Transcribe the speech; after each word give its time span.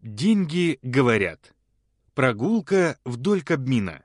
Деньги 0.00 0.78
говорят. 0.82 1.52
Прогулка 2.14 2.96
вдоль 3.04 3.42
Кабмина. 3.42 4.04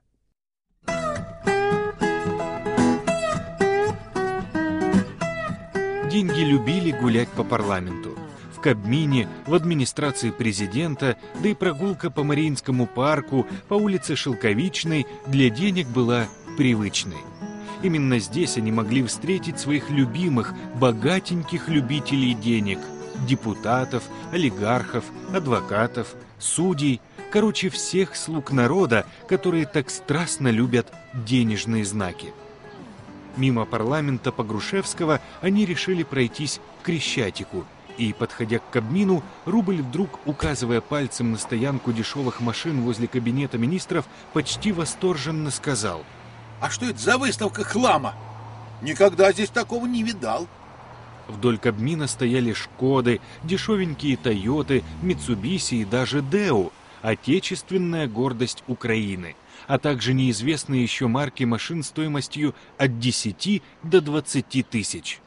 Деньги 6.10 6.40
любили 6.40 6.90
гулять 7.00 7.30
по 7.30 7.44
парламенту. 7.44 8.18
В 8.56 8.60
Кабмине, 8.60 9.30
в 9.46 9.54
администрации 9.54 10.32
президента, 10.32 11.16
да 11.44 11.50
и 11.50 11.54
прогулка 11.54 12.10
по 12.10 12.24
Мариинскому 12.24 12.88
парку, 12.88 13.46
по 13.68 13.76
улице 13.76 14.16
Шелковичной 14.16 15.06
для 15.28 15.52
денег 15.52 15.88
была 15.90 16.26
привычной. 16.58 17.22
Именно 17.84 18.18
здесь 18.18 18.58
они 18.58 18.72
могли 18.72 19.04
встретить 19.04 19.60
своих 19.60 19.92
любимых, 19.92 20.56
богатеньких 20.74 21.70
любителей 21.70 22.34
денег– 22.34 22.80
депутатов, 23.28 24.04
олигархов, 24.32 25.06
адвокатов, 25.34 26.16
судей, 26.40 27.02
короче, 27.32 27.70
всех 27.70 28.16
слуг 28.16 28.52
народа, 28.52 29.06
которые 29.28 29.66
так 29.66 29.90
страстно 29.90 30.50
любят 30.50 30.92
денежные 31.14 31.86
знаки. 31.86 32.34
Мимо 33.36 33.66
парламента 33.66 34.32
Погрушевского 34.32 35.20
они 35.42 35.66
решили 35.66 36.04
пройтись 36.04 36.60
к 36.82 36.86
Крещатику, 36.86 37.66
и, 37.98 38.14
подходя 38.14 38.60
к 38.60 38.70
Кабмину, 38.72 39.24
Рубль 39.46 39.82
вдруг, 39.82 40.20
указывая 40.26 40.82
пальцем 40.82 41.32
на 41.32 41.38
стоянку 41.38 41.92
дешевых 41.92 42.42
машин 42.42 42.82
возле 42.82 43.08
кабинета 43.08 43.58
министров, 43.58 44.06
почти 44.34 44.72
восторженно 44.72 45.52
сказал. 45.52 46.04
«А 46.60 46.70
что 46.70 46.86
это 46.86 47.00
за 47.00 47.18
выставка 47.18 47.64
хлама? 47.64 48.16
Никогда 48.82 49.32
здесь 49.32 49.50
такого 49.50 49.86
не 49.86 50.04
видал». 50.04 50.48
Вдоль 51.28 51.58
Кабмина 51.58 52.08
стояли 52.08 52.54
«Шкоды», 52.54 53.22
дешевенькие 53.44 54.18
«Тойоты», 54.18 54.84
«Митсубиси» 55.02 55.76
и 55.76 55.86
даже 55.86 56.22
«Деу», 56.22 56.72
отечественная 57.02 58.08
гордость 58.08 58.64
Украины, 58.68 59.36
а 59.68 59.78
также 59.78 60.14
неизвестные 60.14 60.84
еще 60.84 61.08
марки 61.08 61.44
машин 61.44 61.84
стоимостью 61.84 62.56
от 62.78 63.00
10 63.00 63.62
до 63.84 64.02
20 64.02 64.70
тысяч. 64.70 65.20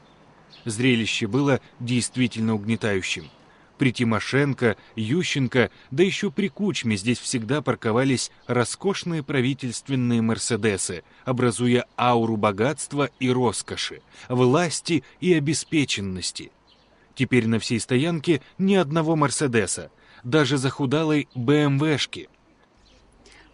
Зрелище 0.64 1.26
было 1.26 1.60
действительно 1.80 2.54
угнетающим. 2.54 3.30
При 3.78 3.92
Тимошенко, 3.92 4.76
Ющенко, 4.96 5.70
да 5.90 6.02
еще 6.02 6.30
при 6.30 6.48
Кучме 6.48 6.96
здесь 6.96 7.18
всегда 7.18 7.60
парковались 7.60 8.30
роскошные 8.46 9.22
правительственные 9.22 10.22
«Мерседесы», 10.22 11.04
образуя 11.24 11.84
ауру 11.98 12.36
богатства 12.36 13.10
и 13.20 13.30
роскоши, 13.30 14.00
власти 14.28 15.04
и 15.20 15.34
обеспеченности. 15.34 16.52
Теперь 17.14 17.46
на 17.46 17.58
всей 17.58 17.78
стоянке 17.78 18.40
ни 18.56 18.74
одного 18.74 19.14
«Мерседеса», 19.14 19.90
даже 20.24 20.56
захудалой 20.56 21.28
БМВшки. 21.34 22.30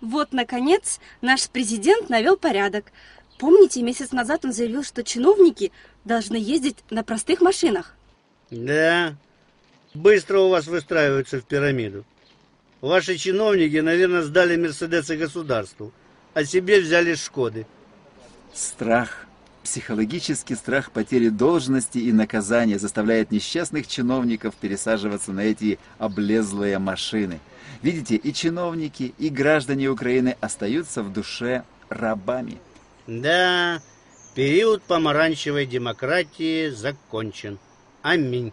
Вот, 0.01 0.33
наконец, 0.33 1.01
наш 1.21 1.49
президент 1.49 2.11
навел 2.11 2.37
порядок. 2.37 2.93
Помните, 3.39 3.83
месяц 3.83 4.13
назад 4.13 4.45
он 4.45 4.53
заявил, 4.53 4.85
что 4.85 5.03
чиновники 5.03 5.73
должны 6.05 6.37
ездить 6.37 6.79
на 6.91 7.03
простых 7.03 7.41
машинах? 7.41 7.97
Да, 8.51 9.17
Быстро 9.95 10.41
у 10.41 10.49
вас 10.49 10.67
выстраиваются 10.67 11.39
в 11.39 11.45
пирамиду. 11.45 12.05
Ваши 12.81 13.17
чиновники, 13.17 13.77
наверное, 13.77 14.23
сдали 14.23 14.57
Мерседесы 14.57 15.17
государству, 15.17 15.93
а 16.35 16.45
себе 16.45 16.81
взяли 16.81 17.15
Шкоды. 17.15 17.67
Страх, 18.55 19.27
психологический 19.63 20.55
страх 20.55 20.91
потери 20.91 21.29
должности 21.29 21.99
и 21.99 22.13
наказания 22.13 22.79
заставляет 22.79 23.31
несчастных 23.31 23.87
чиновников 23.87 24.55
пересаживаться 24.57 25.33
на 25.33 25.41
эти 25.41 25.79
облезлые 25.99 26.79
машины. 26.79 27.39
Видите, 27.83 28.17
и 28.17 28.33
чиновники, 28.33 29.15
и 29.19 29.29
граждане 29.29 29.89
Украины 29.89 30.37
остаются 30.41 31.03
в 31.03 31.13
душе 31.13 31.65
рабами. 31.89 32.59
Да, 33.07 33.81
период 34.35 34.83
помаранчевой 34.83 35.67
демократии 35.67 36.71
закончен. 36.71 37.59
Аминь. 38.03 38.53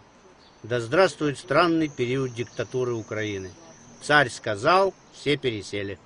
Да 0.62 0.78
здравствует 0.78 1.38
странный 1.38 1.88
период 1.88 2.34
диктатуры 2.34 2.92
Украины. 2.92 3.50
Царь 4.02 4.28
сказал, 4.28 4.92
все 5.14 5.38
пересели. 5.38 5.98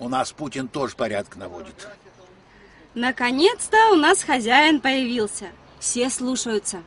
У 0.00 0.08
нас 0.08 0.32
Путин 0.32 0.66
тоже 0.66 0.96
порядок 0.96 1.36
наводит. 1.36 1.88
Наконец-то 2.94 3.92
у 3.92 3.94
нас 3.94 4.24
хозяин 4.24 4.80
появился. 4.80 5.50
Все 5.78 6.10
слушаются. 6.10 6.82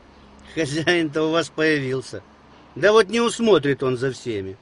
Хозяин-то 0.54 1.24
у 1.24 1.32
вас 1.32 1.48
появился. 1.48 2.22
Да 2.76 2.92
вот 2.92 3.08
не 3.08 3.22
усмотрит 3.22 3.82
он 3.82 3.98
за 3.98 4.12
всеми. 4.12 4.58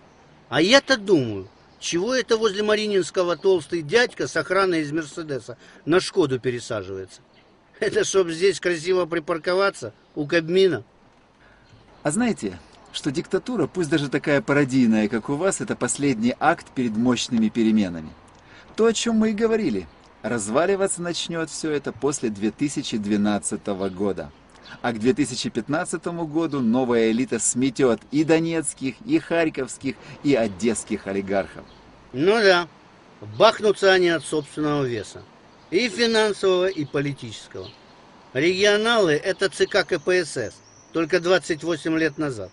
А 0.48 0.62
я-то 0.62 0.96
думаю, 0.96 1.48
чего 1.80 2.14
это 2.14 2.38
возле 2.38 2.62
Марининского 2.62 3.36
толстый 3.36 3.82
дядька 3.82 4.28
с 4.28 4.38
охраной 4.38 4.82
из 4.82 4.92
Мерседеса 4.92 5.58
на 5.86 6.00
Шкоду 6.00 6.40
пересаживается? 6.40 7.22
Это 7.80 8.04
чтоб 8.04 8.30
здесь 8.30 8.60
красиво 8.60 9.08
припарковаться 9.08 9.94
у 10.14 10.28
Кабмина. 10.28 10.84
А 12.02 12.12
знаете, 12.12 12.58
что 12.94 13.12
диктатура, 13.12 13.68
пусть 13.68 13.90
даже 13.90 14.10
такая 14.10 14.42
пародийная, 14.42 15.10
как 15.10 15.30
у 15.30 15.36
вас, 15.36 15.60
это 15.60 15.76
последний 15.76 16.34
акт 16.40 16.68
перед 16.74 16.96
мощными 16.96 17.50
переменами. 17.50 18.10
То, 18.76 18.86
о 18.86 18.94
чем 18.94 19.16
мы 19.16 19.32
и 19.32 19.34
говорили. 19.34 19.88
Разваливаться 20.22 21.02
начнет 21.02 21.50
все 21.50 21.72
это 21.72 21.92
после 21.92 22.30
2012 22.30 23.66
года. 23.94 24.32
А 24.82 24.94
к 24.94 25.00
2015 25.00 26.06
году 26.26 26.62
новая 26.62 27.12
элита 27.12 27.40
сметет 27.40 28.00
и 28.12 28.24
донецких, 28.24 28.96
и 29.06 29.20
харьковских, 29.20 29.96
и 30.24 30.36
одесских 30.36 31.08
олигархов. 31.08 31.66
Ну 32.14 32.34
да, 32.42 32.68
бахнутся 33.38 33.92
они 33.92 34.10
от 34.10 34.24
собственного 34.24 34.84
веса. 34.84 35.22
И 35.70 35.90
финансового, 35.90 36.68
и 36.68 36.86
политического. 36.86 37.70
Регионалы– 38.34 39.12
это 39.24 39.50
ЦК 39.50 39.86
КПСС– 39.86 40.56
только 40.94 41.20
28 41.20 41.98
лет 41.98 42.18
назад. 42.18 42.52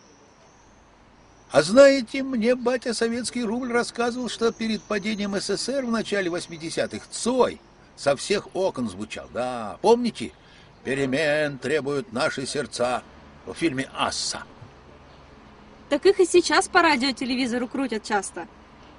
А 1.51 1.63
знаете, 1.63 2.23
мне 2.23 2.55
батя 2.55 2.93
советский 2.93 3.45
рубль 3.45 3.73
рассказывал, 3.73 4.29
что 4.29 4.53
перед 4.53 4.83
падением 4.83 5.39
СССР 5.39 5.85
в 5.85 5.91
начале 5.91 6.29
80-х 6.29 7.07
Цой 7.11 7.61
со 7.95 8.17
всех 8.17 8.55
окон 8.55 8.89
звучал. 8.89 9.29
Да, 9.33 9.79
помните? 9.81 10.33
Перемен 10.85 11.59
требуют 11.59 12.13
наши 12.13 12.47
сердца 12.47 13.03
в 13.47 13.55
фильме 13.55 13.89
«Асса». 13.95 14.43
Так 15.89 16.05
их 16.05 16.19
и 16.19 16.27
сейчас 16.27 16.69
по 16.69 16.83
радио 16.83 17.13
телевизору 17.13 17.69
крутят 17.69 18.03
часто. 18.03 18.47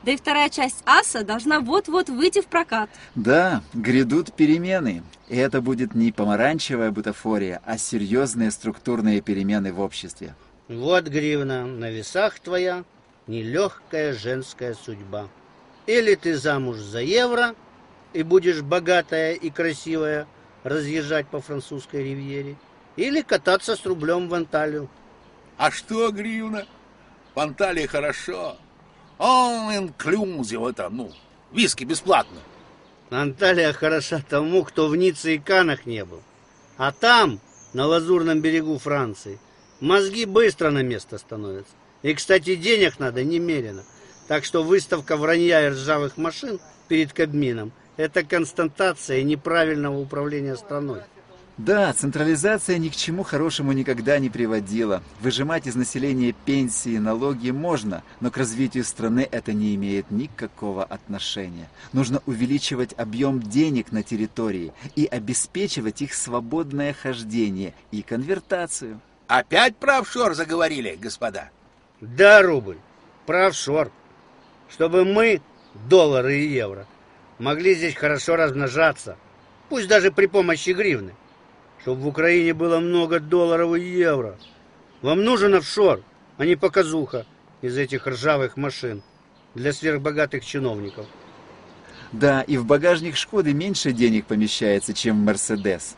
Да 0.03 0.11
и 0.11 0.17
вторая 0.17 0.49
часть 0.49 0.83
«Аса» 0.85 1.23
должна 1.23 1.59
вот-вот 1.59 2.07
выйти 2.09 2.41
в 2.41 2.47
прокат. 2.47 2.89
Да, 3.15 3.61
грядут 3.73 4.33
перемены. 4.33 5.03
И 5.27 5.35
это 5.35 5.61
будет 5.61 5.95
не 5.95 6.11
помаранчевая 6.11 6.91
бутафория, 6.91 7.61
а 7.65 7.77
серьезные 7.77 8.51
структурные 8.51 9.21
перемены 9.21 9.73
в 9.73 9.81
обществе. 9.81 10.35
Вот, 10.69 11.07
Гривна, 11.07 11.65
на 11.65 11.89
весах 11.91 12.39
твоя 12.39 12.83
нелегкая 13.27 14.13
женская 14.13 14.73
судьба. 14.73 15.27
Или 15.85 16.15
ты 16.15 16.37
замуж 16.37 16.77
за 16.77 17.01
евро 17.01 17.55
и 18.13 18.23
будешь 18.23 18.61
богатая 18.61 19.33
и 19.33 19.49
красивая 19.49 20.27
разъезжать 20.63 21.27
по 21.27 21.39
французской 21.39 22.03
ривьере, 22.03 22.55
или 22.95 23.21
кататься 23.21 23.75
с 23.75 23.85
рублем 23.85 24.27
в 24.27 24.33
Анталию. 24.33 24.89
А 25.57 25.71
что, 25.71 26.11
Гривна? 26.11 26.65
В 27.35 27.39
Анталии 27.39 27.85
хорошо. 27.85 28.57
Он 29.17 29.75
инклюзив, 29.75 30.63
это, 30.63 30.89
ну, 30.89 31.11
виски 31.51 31.83
бесплатно. 31.83 32.39
Анталия 33.09 33.73
хороша 33.73 34.21
тому, 34.27 34.63
кто 34.63 34.87
в 34.87 34.95
Ницце 34.95 35.35
и 35.35 35.39
Канах 35.39 35.85
не 35.85 36.05
был. 36.05 36.21
А 36.77 36.91
там, 36.91 37.39
на 37.73 37.87
лазурном 37.87 38.41
берегу 38.41 38.77
Франции, 38.77 39.39
мозги 39.79 40.25
быстро 40.25 40.69
на 40.69 40.83
место 40.83 41.17
становятся. 41.17 41.73
И, 42.03 42.13
кстати, 42.13 42.55
денег 42.55 42.99
надо 42.99 43.23
немерено. 43.23 43.83
Так 44.27 44.45
что 44.45 44.61
выставка 44.61 45.17
вранья 45.17 45.65
и 45.65 45.69
ржавых 45.69 46.17
машин 46.17 46.59
перед 46.87 47.13
Кабмином– 47.13 47.71
это 47.97 48.23
констатация 48.23 49.23
неправильного 49.23 49.97
управления 49.97 50.55
страной. 50.55 51.01
Да, 51.57 51.91
централизация 51.91 52.77
ни 52.77 52.89
к 52.89 52.95
чему 52.95 53.23
хорошему 53.23 53.71
никогда 53.71 54.19
не 54.19 54.29
приводила. 54.29 55.01
Выжимать 55.21 55.65
из 55.65 55.75
населения 55.75 56.35
пенсии 56.45 56.91
и 56.91 56.99
налоги 56.99 57.49
можно, 57.49 58.03
но 58.19 58.29
к 58.29 58.37
развитию 58.37 58.83
страны 58.83 59.27
это 59.31 59.53
не 59.53 59.73
имеет 59.73 60.11
никакого 60.11 60.83
отношения. 60.83 61.67
Нужно 61.93 62.21
увеличивать 62.27 62.93
объем 62.95 63.41
денег 63.41 63.91
на 63.91 64.03
территории 64.03 64.71
и 64.95 65.07
обеспечивать 65.07 66.03
их 66.03 66.13
свободное 66.13 66.93
хождение 66.93 67.73
и 67.89 68.03
конвертацию. 68.03 69.01
Опять 69.25 69.77
про 69.77 69.97
офшор 69.97 70.35
заговорили, 70.35 70.95
господа? 70.95 71.49
Да, 72.01 72.43
рубль, 72.43 72.77
про 73.25 73.47
офшор. 73.47 73.91
Чтобы 74.69 75.05
мы, 75.05 75.41
доллары 75.89 76.37
и 76.37 76.49
евро, 76.49 76.85
могли 77.39 77.73
здесь 77.73 77.95
хорошо 77.95 78.35
размножаться, 78.35 79.17
пусть 79.69 79.87
даже 79.87 80.11
при 80.11 80.27
помощи 80.27 80.69
гривны 80.69 81.13
чтобы 81.81 82.01
в 82.01 82.07
Украине 82.07 82.53
было 82.53 82.79
много 82.79 83.19
долларов 83.19 83.75
и 83.75 83.81
евро. 83.81 84.37
Вам 85.01 85.23
нужен 85.23 85.55
офшор, 85.55 86.01
а 86.37 86.45
не 86.45 86.55
показуха. 86.55 87.25
из 87.61 87.77
этих 87.77 88.05
ржавых 88.05 88.55
машин 88.55 89.01
для 89.55 89.73
сверхбогатых 89.73 90.45
чиновников. 90.45 91.07
Да, 92.11 92.41
и 92.41 92.57
в 92.57 92.65
багажник 92.65 93.15
Шкоды 93.15 93.53
меньше 93.53 93.91
денег 93.91 94.27
помещается, 94.27 94.93
чем 94.93 95.21
в 95.21 95.25
Мерседес. 95.25 95.95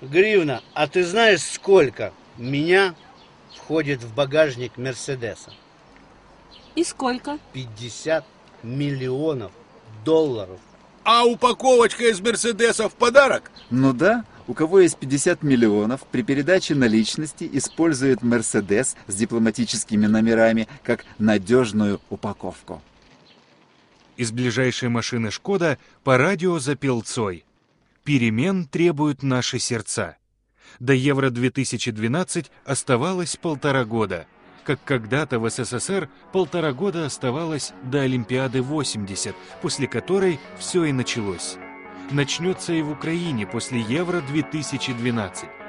Гривна, 0.00 0.62
а 0.74 0.88
ты 0.88 1.04
знаешь, 1.04 1.42
сколько 1.42 2.12
меня 2.36 2.94
входит 3.56 4.02
в 4.02 4.14
багажник 4.14 4.76
Мерседеса? 4.76 5.52
И 6.74 6.84
сколько? 6.84 7.38
50 7.52 8.24
миллионов 8.62 9.52
долларов. 10.04 10.58
А 11.04 11.24
упаковочка 11.24 12.10
из 12.10 12.20
Мерседеса 12.20 12.88
в 12.88 12.94
подарок? 12.94 13.50
Ну 13.70 13.92
да, 13.92 14.24
у 14.46 14.54
кого 14.54 14.80
есть 14.80 14.96
50 14.96 15.42
миллионов, 15.42 16.02
при 16.10 16.22
передаче 16.22 16.74
наличности 16.74 17.48
использует 17.52 18.22
Мерседес 18.22 18.96
с 19.06 19.14
дипломатическими 19.14 20.06
номерами 20.06 20.68
как 20.82 21.04
надежную 21.18 22.00
упаковку. 22.10 22.82
Из 24.16 24.30
ближайшей 24.30 24.88
машины 24.88 25.30
«Шкода» 25.30 25.78
по 26.04 26.18
радио 26.18 26.58
запел 26.58 27.02
Цой. 27.02 27.44
«Перемен 28.04 28.66
требуют 28.66 29.22
наши 29.22 29.58
сердца». 29.58 30.16
До 30.80 30.92
Евро-2012 30.92 32.46
оставалось 32.64 33.36
полтора 33.36 33.84
года, 33.84 34.26
как 34.64 34.82
когда-то 34.84 35.38
в 35.38 35.48
СССР 35.48 36.08
полтора 36.32 36.72
года 36.72 37.06
оставалось 37.06 37.72
до 37.84 38.02
Олимпиады-80, 38.02 39.34
после 39.60 39.86
которой 39.86 40.40
все 40.58 40.84
и 40.84 40.92
началось. 40.92 41.56
Начнется 42.12 42.74
и 42.74 42.82
в 42.82 42.90
Украине 42.90 43.46
после 43.46 43.80
Евро-2012. 43.80 45.61